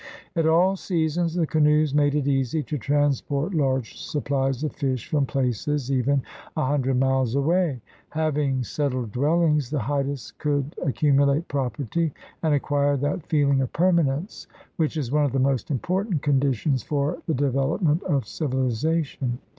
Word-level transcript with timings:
At 0.35 0.47
all 0.47 0.75
seasons 0.75 1.35
the 1.35 1.45
canoes 1.45 1.93
made 1.93 2.15
it 2.15 2.27
easy 2.27 2.63
to 2.63 2.77
transport 2.79 3.53
large 3.53 3.99
supplies 3.99 4.63
of 4.63 4.73
fish 4.73 5.07
from 5.07 5.27
places 5.27 5.91
even 5.91 6.23
a 6.57 6.65
hundred 6.65 6.97
miles 6.99 7.35
away. 7.35 7.81
Having 8.09 8.63
settled 8.63 9.11
dwellings, 9.11 9.69
the 9.69 9.77
Haidas 9.77 10.31
could 10.39 10.73
ac 10.81 10.93
cumulate 10.93 11.47
property 11.47 12.15
and 12.41 12.55
acquire 12.55 12.97
that 12.97 13.27
feeling 13.27 13.61
of 13.61 13.71
permanence 13.73 14.47
which 14.75 14.97
is 14.97 15.11
one 15.11 15.23
of 15.25 15.33
the 15.33 15.37
most 15.37 15.69
important 15.69 16.23
conditions 16.23 16.81
for 16.81 17.19
the 17.27 17.35
development 17.35 18.01
of 18.01 18.25
civilization. 18.27 19.37